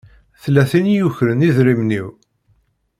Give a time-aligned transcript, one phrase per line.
[0.41, 2.07] Tella tin i yukren idrimen-iw.